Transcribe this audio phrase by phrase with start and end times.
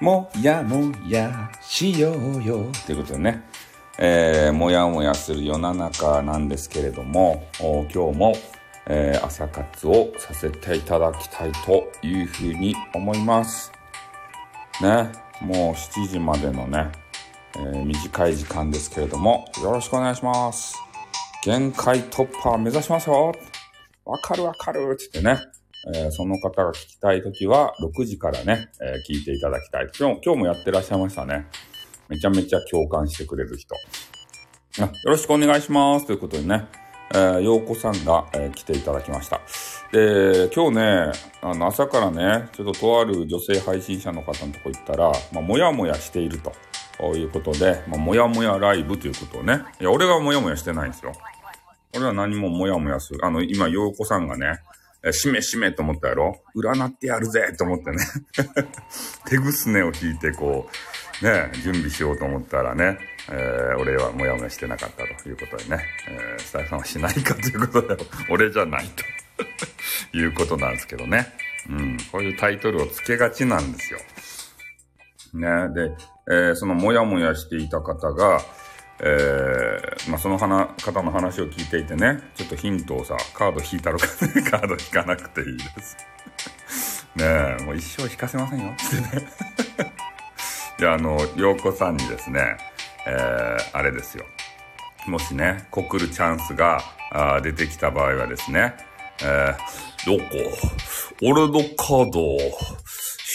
[0.00, 2.70] もやもやしようよ。
[2.86, 3.42] ということでね、
[3.98, 8.32] えー、もやもやする世の中なんですけれども、今日も、
[8.86, 13.72] えー、朝活をさせていただきたいというふうに思います。
[14.80, 16.92] ね、もう7時までのね、
[17.56, 20.76] えー、短い時間ですけれども、よろしくお願いします。
[21.42, 23.32] 限界突破目指しますよ
[24.04, 25.50] わかるわかるって言ってね、
[25.94, 29.88] えー、その方が聞きたいときは、6時からね、えー、聞いていただきたい。
[29.98, 31.46] 今日、今日もやってらっしゃいましたね。
[32.08, 33.74] めちゃめちゃ共感してくれる人。
[34.80, 36.06] あよろしくお願いします。
[36.06, 36.66] ということでね、
[37.14, 39.40] えー、ようこさんが、えー、来ていただきました。
[39.92, 46.52] で、今日ね、あの、朝からね、ちょっととある女性配信者の方のとこ行ったら、まあ、もやもやしていると。
[47.14, 49.60] いうことで、まあ、もやもやライブということをね。
[49.80, 51.12] いや、俺がもやもやしてないんですよ。
[51.94, 53.24] 俺は何ももやもやする。
[53.24, 54.58] あの、今、ようこさんがね、
[55.12, 56.42] しめしめと思ったやろ？
[56.56, 57.98] 占ってやるぜと思ってね。
[59.28, 60.68] 手ぐすねを引いてこ
[61.22, 62.98] う、ね、準備しようと思ったらね、
[63.30, 69.04] えー、俺はもやもやしてなかったということでね、えー、スタイフさんはしないかということで、 俺じゃないと。
[70.16, 71.26] いうことなんですけどね。
[71.68, 73.98] うん、こういうタイトルをつけがちなんですよ。
[75.34, 75.92] ね、で、
[76.30, 78.40] えー、そのもやもやしていた方が、
[79.00, 79.57] え、
[80.08, 85.96] まあ、その花方の話を聞いていてね、ちょっとヒントをさ、カード引いたろかね、 カード引かなくていいです。
[87.16, 89.26] ねえ、もう一生引かせませんよ、ってね。
[90.80, 92.56] いや、あの、洋子さんにですね、
[93.06, 94.24] えー、あれですよ。
[95.06, 98.74] もしね、告るチャンスがあ出てきた場合はですね、
[99.22, 100.24] えー、よこ、
[101.22, 102.38] 俺のカードを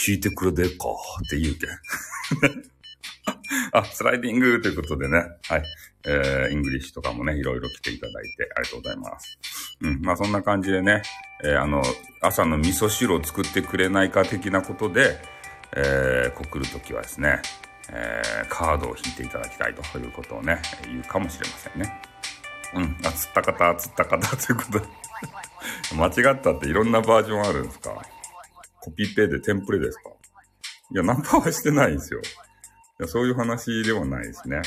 [0.08, 0.90] 引いてくれでか
[1.26, 1.70] って言うけん。
[3.74, 5.26] あ、スライディングということでね。
[5.48, 5.64] はい。
[6.06, 9.38] えー、イングリッシュとかもね、いろいろ来ていただいてありがとうございます。
[9.82, 10.02] うん。
[10.02, 11.02] まあそんな感じでね、
[11.44, 11.82] えー、あの、
[12.22, 15.18] 朝の味噌汁を作ってくれないか的なことで、
[15.76, 17.42] えー、告るときはですね、
[17.90, 22.02] えー、カードを引いていただきたいということをね、言うかもしれませんね。
[22.76, 22.98] うん。
[23.06, 24.86] あ、釣った方、釣った方 ということで
[25.96, 27.92] 間違ったっていろんなバージョンあるんですか？
[28.82, 30.10] コピペでテンプレですか？
[30.92, 32.20] いや、ナンパはしてないんですよ。
[32.20, 34.58] いやそういう話ではないですね。
[34.58, 34.64] うん。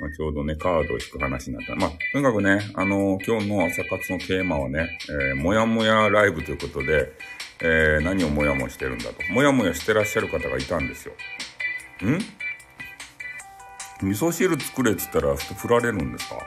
[0.00, 1.76] まあ、ちょうどね、カードを引く話になった。
[1.76, 7.12] まあ、とにかくね、あのー、今日の朝活のテーマはね、えー、もやもやライブということで、
[7.60, 9.32] えー、何をもやもやしてるんだと。
[9.32, 11.14] もやもやしてらっしゃる方がいたんですよ。
[12.04, 12.18] ん？
[14.08, 16.44] 味噌汁作れって言ったら振られるんですか？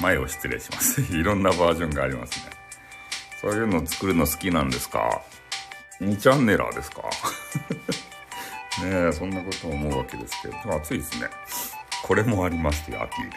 [0.00, 1.00] 前を失礼します。
[1.12, 2.52] いろんなバージョンがありますね。
[3.40, 5.22] そういうの作るの好きなんですか
[6.00, 7.02] ?2 チャンネラーですか？
[8.84, 11.28] ねえ、そんなこと思うわけですけど、暑いですね。
[12.04, 13.30] これもありますよ、アピール。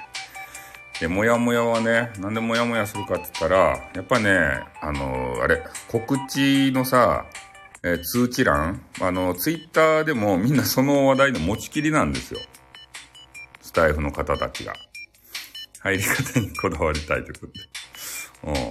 [0.99, 7.25] で、もやもやはね、なんでもやもやするかって言ったら、やっぱね、あの、あれ、告知のさ、
[7.83, 12.39] えー、通知欄あの、ツイッターでもみんなその話題の持ちきりなんですよ。
[13.61, 14.73] スタイフの方たちが。
[15.81, 18.69] 入り方にこだわりたいということで。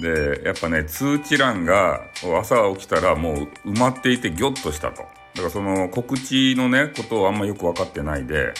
[0.00, 0.36] うん。
[0.40, 5.02] で、やっぱね、通知欄が朝起きたらもう埋まっていてギョッとしたと。
[5.02, 8.52] だからその告知のね、ことをあんまよく分かってないで、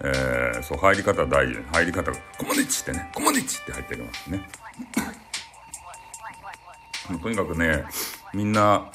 [0.00, 1.54] えー、そう、入り方大事。
[1.72, 4.48] 入り方が、コモネチってね、コモネチって入ってるますね。
[7.22, 7.84] とにかくね、
[8.34, 8.90] みんな、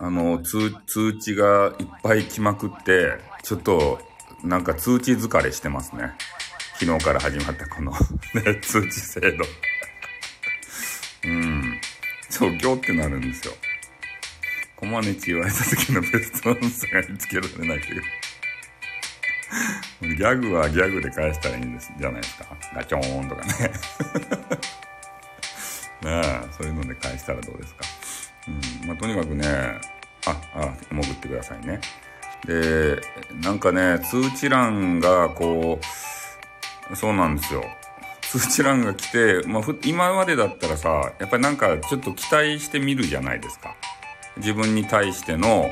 [0.00, 4.00] あの、通、通知がいっぱい来まくって、ちょっと、
[4.42, 6.12] なんか通知疲れしてますね。
[6.78, 7.92] 昨日から始まったこの
[8.34, 9.44] ね、通知制度
[11.24, 11.80] うん。
[12.28, 13.54] そう、ギョってなるんですよ。
[14.76, 18.02] コマネチ言われた時のベストアンサーが見つけられないけど。
[20.00, 22.46] ギャグはギャグで返したらいいんです、じゃないですか。
[22.74, 23.52] ガチョーンとかね。
[26.02, 27.84] ねえ、そういうので返したらどうですか。
[28.48, 28.88] うん。
[28.88, 29.46] まあ、とにかくね、
[30.26, 31.80] あ、あ、潜ってくださいね。
[32.46, 33.00] で、
[33.42, 35.80] なんかね、通知欄がこ
[36.90, 37.64] う、そうなんですよ。
[38.20, 43.74] 通知欄が来て、まあ、今までだったらさ、やっぱりなんかちょっと期待してみるじゃないですか。
[44.36, 45.70] 自分に対しての、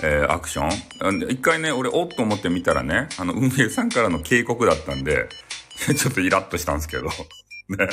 [0.00, 1.30] えー、アクション。
[1.30, 5.28] 一回ね、俺、おっと思ってみたらね、あの、運営さんからの警告だったんで、
[5.96, 7.04] ちょっとイラッとしたんですけど、
[7.68, 7.88] ね。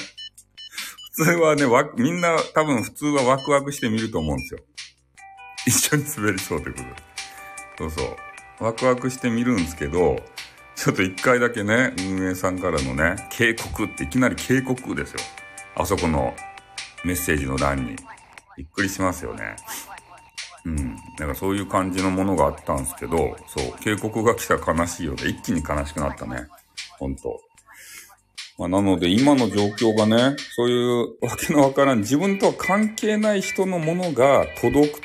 [1.15, 4.59] 普通はね、わ、みんな多分普通はワクワクしてみると思うんですよ。
[5.67, 6.95] 一緒に滑りそうということで。
[7.77, 8.17] そうそ
[8.59, 8.63] う。
[8.63, 10.23] ワクワクしてみるんですけど、
[10.75, 15.19] ちょっと一回だけね、運営さんからのね、警告っていきなり警告ですよ。
[15.75, 16.35] あそこの
[17.03, 17.95] メッセージの欄に。
[18.57, 19.55] びっくりしますよね。
[20.69, 20.95] うん。
[21.17, 26.47] なんかそういう感じのものがあったんですけど、そう、警告が来たら悲しいようで、一気に悲しくなったね。
[26.99, 27.41] ほんと。
[28.57, 34.99] まあ、なので今の状況がね、そういうわけのわからん自分とは関係ない人のものが届く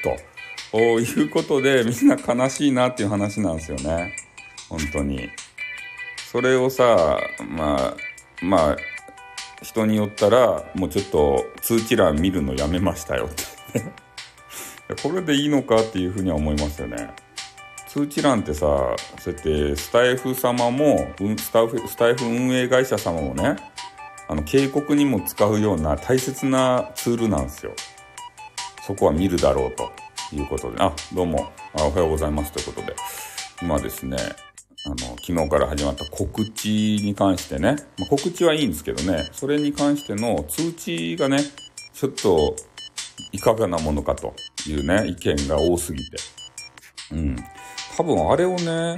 [0.74, 4.16] こういうことでみんな悲しいなっていう話なんですよね。
[4.68, 5.30] 本当に。
[6.32, 7.96] それをさ、まあ、
[8.42, 8.76] まあ、
[9.62, 13.44] 人によったら、もうちょっと通知欄見るのやめましたよって
[15.02, 17.10] これでいいのかっていうふうには思いますよね。
[17.88, 21.08] 通知欄ってさ、そうやってスタイフ様も、
[21.38, 23.56] スタイフ、スタイフ運営会社様もね、
[24.28, 27.72] あの、警告にも使うような大切なツールなんですよ。
[28.86, 29.90] そこは見るだろうと
[30.34, 32.96] いうことで、あ、どうも、あおはようございますということで、
[33.62, 34.16] 今ですね、
[34.86, 41.38] あの、昨日から始まった告知に関してね、まあ、告知はいいんですけどね、それに関しての通知がね、
[41.94, 42.54] ちょっと
[43.32, 44.34] いかがなものかと。
[44.66, 46.16] いうね、意見が多すぎて。
[47.12, 47.36] うん。
[47.96, 48.96] 多分あれをね、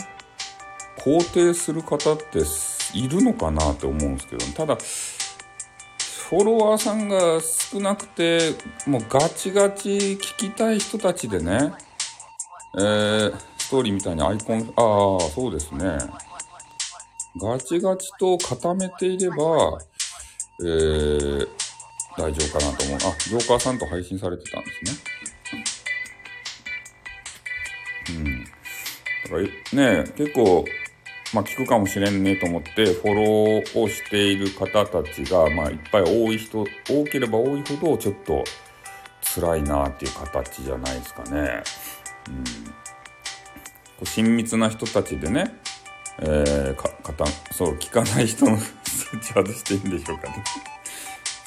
[0.98, 2.40] 肯定する方って
[2.94, 8.54] いるのかなって思うんですけど、ただ、フォロワーさんが少なくて、
[8.86, 11.72] もうガチガチ聞きたい人たちでね、
[12.78, 15.98] えー、ストーリーみたいにアイコン、ああ、そうですね。
[17.40, 19.36] ガチガチと固めていれば、
[20.60, 21.48] えー、
[22.16, 22.96] 大丈夫かなと思う。
[22.96, 25.15] あ、ジョーカーさんと配信されてたんですね。
[29.31, 29.43] だか
[29.75, 30.64] らね、結構、
[31.34, 38.44] まあ聞くかもしれんねと思ってフォローをしている方たちが、まあいっぱい多い人、多ければ多いほどちょっと
[39.34, 41.62] 辛いなっていう形じゃないですかね。
[44.00, 44.06] うん。
[44.06, 45.58] 親密な人たちでね、
[46.20, 46.90] えー、か、
[47.52, 50.44] そう、聞かない人の数値外していいんでしょうかね。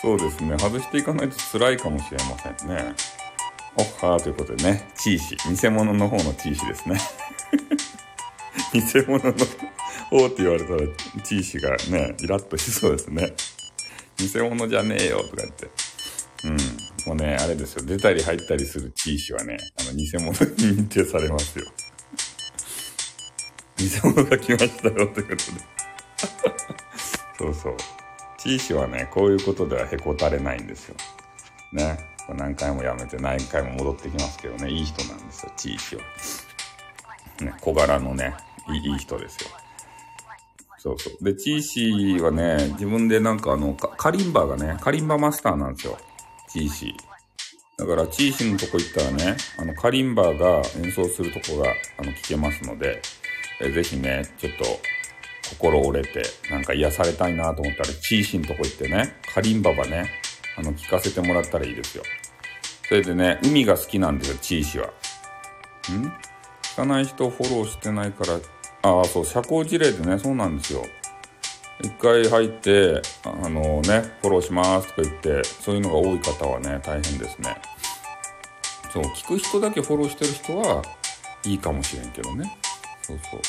[0.02, 0.58] そうですね。
[0.58, 2.94] 外していかないと辛いかもしれませんね。
[3.76, 5.38] おっはーということでね、チーシ。
[5.50, 7.00] 偽物の方のチーシですね。
[8.74, 9.32] 偽物の
[10.10, 10.80] 方って言われたら、
[11.24, 13.34] チーシーがね、イラッとしそうですね。
[14.18, 15.70] 偽物じゃねえよとか言って。
[16.46, 16.58] うん。
[17.08, 17.86] もうね、あれですよ。
[17.86, 21.66] 出たり入ったりするチーシーはね、あの、偽物に認定されますよ。
[23.78, 25.30] 偽物が来ましたよということで。
[27.38, 27.78] そうそう。
[28.38, 30.96] チーシはね、こういうことではへこたれないんですよ。
[31.74, 31.98] ね。
[32.36, 36.04] 何回もやめて何回も戻ってきますけどね、いい人なんですよ、チーシは。
[37.44, 38.36] ね、小柄のね、
[38.72, 39.50] いい人ですよ。
[40.78, 41.24] そうそう。
[41.24, 45.98] で、チーシーはね、自分でなんかあの、カリンバがね、カリンバマスターなんですよ。
[46.50, 47.10] チーシー。
[47.80, 53.02] だから、チーシーのとこ行ったらね、あの、カリンバが演奏するとこが、あの、聞けますので、
[53.62, 54.66] えぜひね、ちょっと、
[55.50, 60.10] 心折れて、なんか癒されたいなと思ったら、チーシンとこ行ってね、カリンババね、
[60.58, 62.04] あの、聞かせてもらったらいいですよ。
[62.88, 64.88] それでね、海が好きなんですよ、チーシーは。
[64.88, 66.14] ん？
[66.74, 68.40] 聞かない人フォローしてないから、
[68.82, 70.84] ああ、そう、社交辞令でね、そうなんですよ。
[71.82, 77.56] 一回入って、あのね、フォローしますとか言って、そういうのが多い方はね、大変ですね。
[78.94, 80.84] そう、聞く人だけフォローしてる人は
[81.46, 82.58] いいかもしれんけどね。
[83.04, 83.42] そうそう。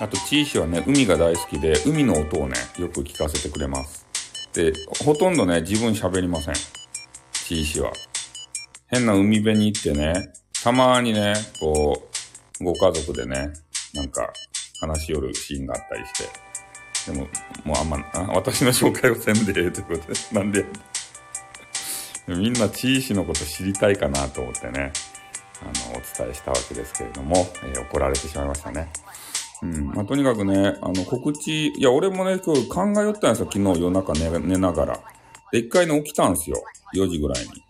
[0.00, 4.06] あと、チーシはね、海が大好きで、海の音をね、よく聞かせてくれます。
[4.52, 4.72] で、
[5.04, 6.54] ほとんどね、自分喋りません。
[6.54, 7.92] チーシは。
[8.88, 10.32] 変な海辺に行ってね、
[10.62, 12.02] たまにね、こ
[12.60, 13.52] う、ご家族でね、
[13.94, 14.32] なんか、
[14.80, 16.12] 話し寄るシーンがあったりし
[17.04, 17.12] て。
[17.12, 17.28] でも、
[17.64, 20.00] もうあんま、あ私の紹介をせんでということで、
[20.32, 20.64] なんで、
[22.26, 24.92] みんなチーシのこと知りたいかなと思ってね、
[25.62, 28.90] あの、お伝えしたわけですけれども、えー、怒られてしまいましたね。
[29.62, 29.86] うん。
[29.88, 35.00] まあ、とにかくね、あの、告知、いや、俺もね、今日考えよったんですよ、昨日夜中寝寝ながら。
[35.52, 36.62] で、一回ね、起きたんですよ。
[36.94, 37.64] 4時ぐらいに。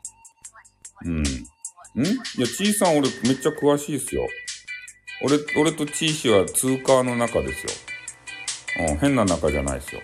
[1.04, 1.24] うん。
[1.96, 2.04] ん？
[2.04, 4.28] いや、ちーさん俺めっちゃ詳しいっすよ。
[5.22, 7.72] 俺、俺とちー氏は通貨の中ですよ。
[8.88, 10.00] うん、変な中じゃないっすよ。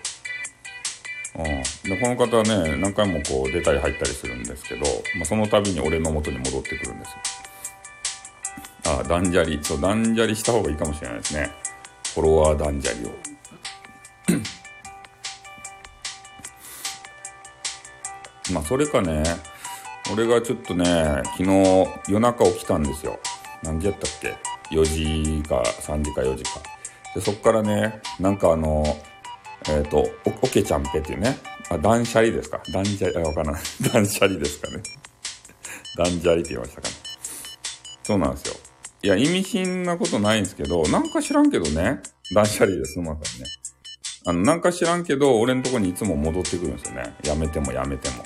[1.35, 1.45] うん。
[1.89, 4.81] で、この方はね、何回もこう出たり入ったりするんですけど、
[5.15, 7.17] まあ、その度に俺の元に戻ってくるんですよ。
[8.99, 9.63] あ、断捨離。
[9.63, 11.51] そう、断捨離した方がいいかもしれないですね。
[12.13, 13.11] フォロワー断捨離を。
[18.53, 19.23] まあ、それかね、
[20.13, 20.85] 俺がちょっとね、
[21.37, 23.19] 昨日夜中起きたんですよ。
[23.63, 24.35] 何時やったっけ
[24.75, 24.83] ?4
[25.41, 26.61] 時か3時か4時か。
[27.13, 28.83] で、そっからね、なんかあの、
[29.69, 31.37] えっ、ー、と、お、けちゃんぺっていうね、
[31.69, 32.61] あ、断捨離ですか？
[32.71, 33.61] 断捨離、あ、わからない。
[33.91, 34.81] 断捨離ですかね。
[35.97, 36.95] 断捨離って言いましたかね。
[38.03, 38.55] そうなんですよ。
[39.03, 41.99] いや、意味深なことないんですけど、なんか知らんけどね、
[42.33, 43.49] 断捨離ですまさにね。
[44.25, 47.15] あの、なんか知らんけど、俺のとこにいつも戻ってくるんですよね。
[47.23, 48.23] やめてもやめても。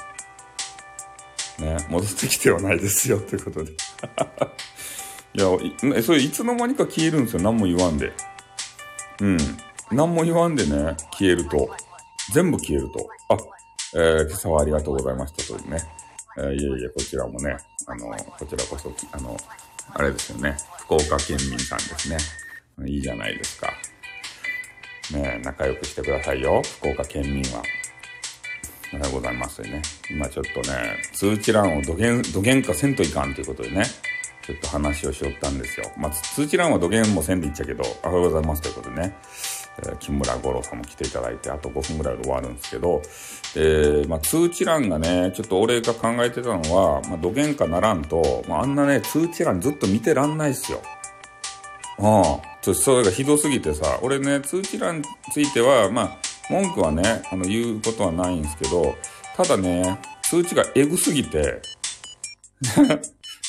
[1.62, 3.72] ね、戻ってきてはないですよ、ということで。
[5.34, 8.12] いや、それいつの間にか消えるんですよ、何も言わんで。
[9.22, 9.38] うん。
[9.92, 11.70] 何も言わんでね、消えると。
[12.34, 13.10] 全部消えると。
[13.30, 13.38] あ、
[13.96, 15.82] えー、今朝はありがとうございましたというね。
[16.38, 19.38] えー、いえいえ、こちらもね、あの、こちらこそ、あの、
[19.94, 22.18] あれですよね、福岡県民さんですね。
[22.88, 23.72] いいじゃないですか。
[25.12, 27.62] ね仲良くしてくださいよ、福岡県民は。
[28.94, 29.82] ありがとうございますね。
[30.10, 33.86] 今ちょっとね、通知欄をどげん、どげんかせんといかんということでね、
[34.46, 35.92] ちょっと話をしよったんですよ。
[35.98, 39.16] まあ、通知欄はどげんもせんでいっちゃけど、おはようございますということでね、
[39.80, 43.02] えー、木村五郎さんも来ていただいて、あと5分ぐらいで終わるんですけど、
[43.56, 50.82] えー、まあ、通知欄がね、ちょっと俺が考えてたのは、まあ、どげんかならんと、まあ、あんなね、通知欄ずっと見てらんないっすよ。
[52.00, 52.06] うん。
[52.06, 58.96] ちょっとそれがひどすぎてさ、俺ね、通知欄については、まあ、文句はね、あの、言うことはないんですけど、
[59.36, 61.62] ただね、通知がエグすぎて、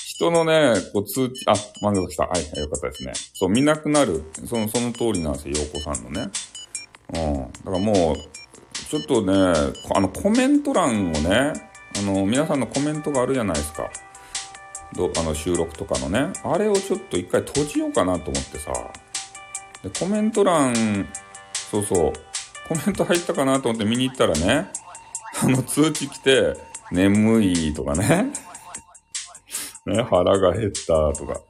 [0.07, 2.25] 人のね、こう通知、あ、漫画来た。
[2.25, 3.13] はい、よかったですね。
[3.35, 4.23] そう、見なくなる。
[4.47, 6.31] その、その通りなんですよ、洋子さんのね。
[7.15, 7.53] うん。
[7.53, 8.17] だからもう、
[8.89, 9.33] ちょっとね、
[9.95, 11.53] あの、コメント欄をね、
[11.99, 13.91] あの、皆さんのコメントがあるじゃないですか。
[14.95, 18.73] どあの収録とかのね、あれをちょっと一回閉じようかなと思ってさ。
[19.83, 21.09] で、コメント欄、
[21.71, 22.13] そうそう、
[22.69, 24.69] コメント入ったかなと思って見に行ったらね、
[25.43, 26.57] あの通知来て、
[26.91, 28.33] 眠いとかね。
[29.87, 31.41] ね、腹が減ったとか、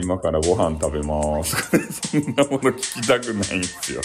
[0.00, 4.00] 今からご飯食べますとかね、そんなもの聞きたくないんですよ。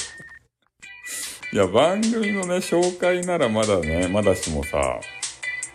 [1.53, 4.99] いや、番組のね、紹介ならまだね、まだしもさ、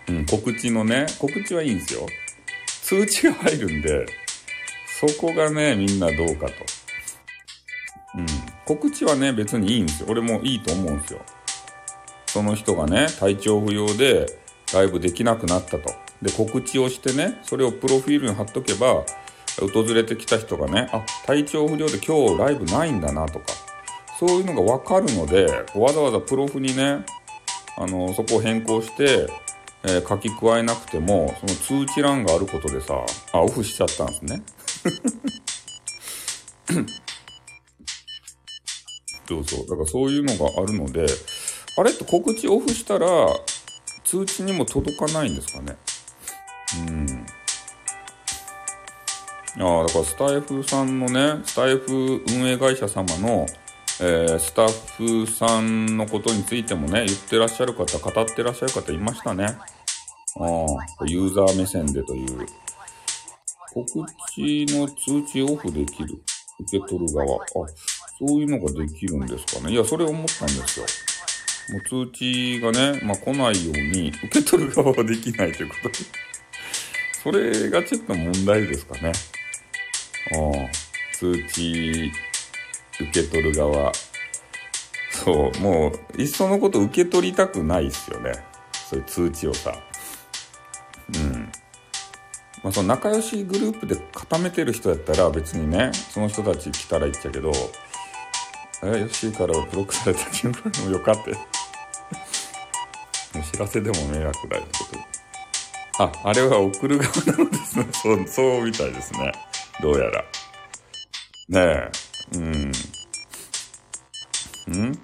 [0.09, 2.07] うん、告知のね、告知はいいんですよ。
[2.67, 4.07] 通知が入るんで、
[5.01, 6.53] そこがね、みんなどうかと。
[8.17, 8.27] うん。
[8.65, 10.07] 告知はね、別にいいんですよ。
[10.11, 11.21] 俺もいいと思うんですよ。
[12.27, 14.27] その人がね、体調不良で
[14.73, 15.93] ライブできなくなったと。
[16.23, 19.05] で、告知をしてね、それをプロフィールに貼っとけば、
[19.59, 23.47] 訪れてきた人がね、あ、体調不良で今日ライブないんだなとか、
[24.19, 27.05] そういうのがわかるので、わざわざプロフにね、
[27.77, 29.27] あの、そこを変更して、
[29.83, 32.95] えー、書き加えなくても、その通知欄があることでさ、
[33.33, 34.43] あ、オフしちゃったんですね。
[39.31, 39.67] そうそう。
[39.69, 41.07] だからそういうのがあるので、
[41.79, 43.07] あれって告知オフしたら、
[44.03, 45.77] 通知にも届かないんですかね？
[46.89, 47.27] うん。
[49.63, 53.47] ああ、だからスタイフさんのね、スタイフ運営会社様の、
[54.01, 59.45] えー、スタッフさんのことについてもね、言ってらっしゃる方、語ってらっしゃる方いましたね。
[59.45, 59.51] あ
[60.43, 62.47] あ、ユーザー目線でという。
[63.73, 66.21] 告知の通知オフできる。
[66.61, 67.37] 受け取る側。
[67.37, 67.47] あ、
[68.21, 69.73] そういうのができるんですかね。
[69.73, 70.87] いや、それ思ったんですよ。
[71.71, 75.95] もう通知がね、まあ、来ないように、受け取る側はできないということで。
[77.23, 79.09] それがちょっと問題ですかね。
[79.09, 79.15] ああ、
[81.17, 82.13] 通知、
[83.01, 83.91] 受け取る側。
[85.11, 88.33] そう、もう、いっそのこと受け取りたくないっすよね。
[88.91, 89.73] そういう通知をさ。
[91.15, 91.51] うん。
[92.63, 97.51] まあ、その仲良しグループで固めてる人やったら別にね、その人たち来たらいいっちゃけど、
[98.83, 101.37] え、よしからブロックされた気分もよかって。
[103.39, 104.85] お知らせでも迷惑だよってこ
[105.97, 106.05] と。
[106.05, 107.87] あ、あれは送る側なのですね。
[107.93, 109.33] そう、そうみたいですね。
[109.83, 110.25] どうやら。
[111.49, 111.91] ね
[112.33, 112.73] え、うん。
[114.73, 114.99] ん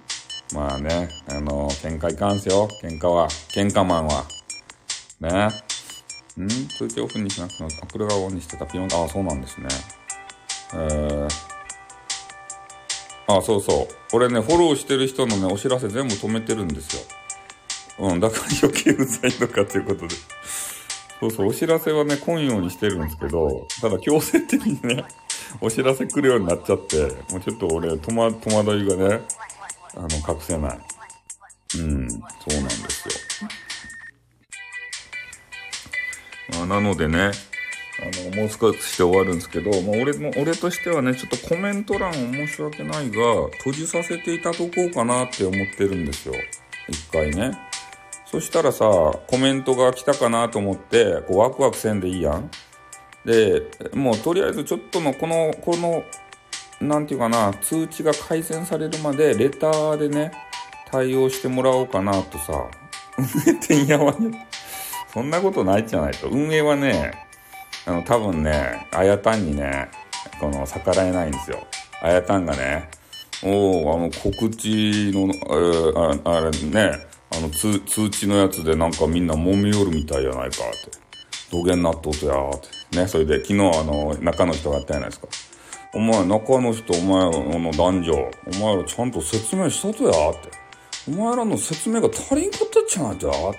[0.54, 2.68] まあね、あの、喧嘩いかんすよ。
[2.82, 3.28] 喧嘩は。
[3.28, 4.24] 喧嘩マンは。
[5.20, 5.48] ね
[6.38, 9.68] えん通知オフにしなくても、送る側オンにしてたピヨンあ、あ、そうなんですね。
[10.74, 11.28] えー、
[13.28, 13.94] あ、そうそう。
[14.12, 17.02] 俺ね、フォローしてる人のね、お知らせ全部止めてるんですよ。
[17.98, 20.14] うん、だから余計うざいのかということで。
[21.18, 25.04] そうそう、お知らせはね、来んようにしてるんですけど、ただ強制的にね、
[25.60, 27.02] お知らせ来るようになっちゃって、
[27.32, 29.20] もうちょっと俺、戸惑いがね、
[29.96, 30.78] あの、隠せない。
[31.78, 32.16] うん、そ
[32.50, 33.48] うなんですよ。
[36.58, 37.32] まあ、なのでね、
[38.06, 46.34] あの、もう少しして終わるんですけど、まあ、俺の、俺としてはね、ちょっとコメント欄申し訳ないが、閉じさせていただこうかなって思ってるんですよ。
[46.88, 47.58] 一回ね。
[48.26, 48.84] そしたらさ、
[49.26, 52.50] コメントが来たかなと思って、こうワクワクせんでいいやん。
[53.24, 53.62] で、
[53.94, 56.04] もうとりあえずちょっとのこの、この、
[56.80, 60.32] なんていうかな、通知が改善されるまで、レターでね、
[60.90, 62.68] 対応してもらおうかなとさ、
[63.18, 64.46] 運営てんやわね。
[65.12, 66.28] そんなことないじゃないと。
[66.28, 67.25] 運営はね、
[67.86, 69.88] あの、多分ね、あやたんにね、
[70.40, 71.66] この、逆らえないんですよ。
[72.02, 72.90] あやたんがね、
[73.42, 81.06] おおあの、告知の、えー、ああれね、あの通、知のやつでなんかみんな揉み寄るみたいやないかって。
[81.50, 82.98] 土下になっととやって。
[82.98, 85.28] ね、それで昨日あの、中の人がやったやないですか。
[85.94, 90.50] お前、中の人、お前らの男女、お前らちゃんと説明したとやって。
[91.08, 93.58] お前らの説明が足りんかったっちゃないとやって。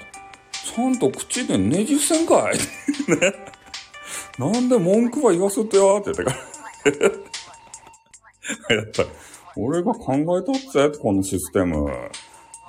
[0.51, 3.33] ちゃんと口でねじ伏せんかいね。
[4.37, 6.37] なんで文句は言わせてよって言ってから。
[8.75, 9.09] やっぱり、
[9.55, 11.85] 俺が考えとっぜ、このシステム。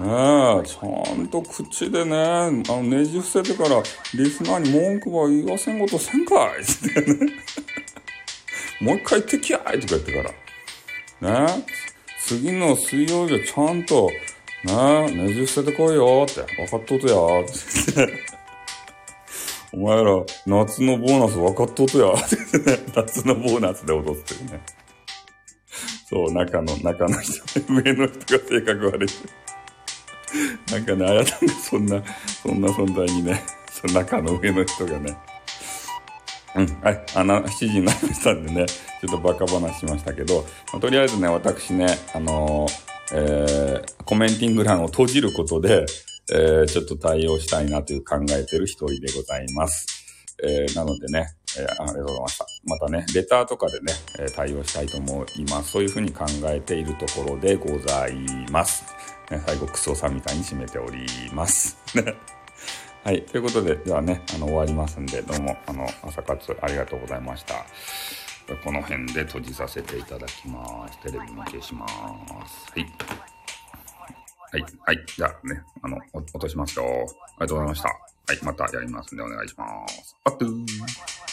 [0.00, 3.82] ねえ、ちゃんと口でね、あの、ねじ伏せてから、
[4.14, 7.32] リスナーに文句は言わせんことせんかいってね。
[8.80, 10.34] もう一回敵やいとか言ってか
[11.20, 11.46] ら。
[11.46, 11.64] ねえ
[12.20, 14.08] 次の水曜日はちゃんと、
[14.64, 17.52] ねえねじ伏せてこいよって、分かっとうとやって
[17.96, 18.37] 言って。
[19.72, 22.14] お前ら、夏のボーナス分かっとうとや。
[22.96, 24.60] 夏のボーナスで踊ってるね。
[26.08, 29.08] そう、中の、中の人、上の人が性格悪い。
[30.72, 32.02] なんかね、あやたんがそんな、
[32.42, 35.16] そんな存在にね、その中の上の人がね、
[36.54, 45.84] うん、はい、あの、7時になりましたんでね、ちょっとバカ話しましたけど、まあ、とりあえずね、私ね、あのー、えー、コメンティング欄を閉じることで、
[46.32, 49.86] えー、ちょっと対応したいなという考えてる一人でございます。
[50.42, 52.46] えー、なのでね、えー、ありがとうございました。
[52.64, 55.72] またね、レターとかでね、え、対応したいと思います。
[55.72, 58.14] そういうふうに考えているところでござい
[58.50, 58.84] ます。
[59.30, 61.76] ね、最後、クソさんみたいに締めております。
[63.04, 63.22] はい。
[63.22, 67.64] ということで、ではね、あの、終わりますんで、どうも、あの、朝活ありがとうございました。
[68.64, 70.98] この辺で閉じさせていただきます。
[71.00, 72.72] テレビも消します。
[72.72, 73.37] はい。
[74.50, 74.64] はい。
[74.86, 75.04] はい。
[75.06, 76.84] じゃあね、あの、落としますよ。
[76.84, 77.04] あり
[77.40, 77.88] がとうございました。
[77.88, 77.94] は
[78.34, 78.38] い。
[78.42, 80.16] またやりますんでお願いします。
[80.24, 81.27] あっとー。